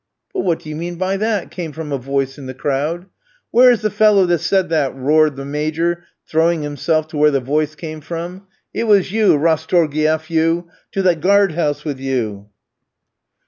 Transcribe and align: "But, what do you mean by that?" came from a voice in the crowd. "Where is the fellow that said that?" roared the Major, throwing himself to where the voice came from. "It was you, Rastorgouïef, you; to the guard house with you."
"But, 0.33 0.39
what 0.39 0.57
do 0.57 0.67
you 0.67 0.75
mean 0.75 0.95
by 0.95 1.15
that?" 1.17 1.51
came 1.51 1.71
from 1.73 1.91
a 1.91 1.97
voice 1.99 2.39
in 2.39 2.47
the 2.47 2.55
crowd. 2.55 3.05
"Where 3.51 3.69
is 3.69 3.81
the 3.83 3.91
fellow 3.91 4.25
that 4.25 4.39
said 4.39 4.69
that?" 4.69 4.95
roared 4.95 5.35
the 5.35 5.45
Major, 5.45 6.05
throwing 6.27 6.63
himself 6.63 7.07
to 7.09 7.17
where 7.17 7.29
the 7.29 7.39
voice 7.39 7.75
came 7.75 8.01
from. 8.01 8.47
"It 8.73 8.85
was 8.85 9.11
you, 9.11 9.37
Rastorgouïef, 9.37 10.27
you; 10.31 10.69
to 10.93 11.03
the 11.03 11.15
guard 11.15 11.51
house 11.51 11.85
with 11.85 11.99
you." 11.99 12.49